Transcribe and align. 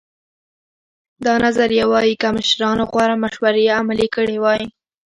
دا 1.25 1.33
نظریه 1.45 1.85
وایي 1.91 2.13
که 2.21 2.27
مشرانو 2.37 2.83
غوره 2.91 3.15
مشورې 3.23 3.65
عملي 3.79 4.07
کړې 4.15 4.37
وای. 4.43 4.63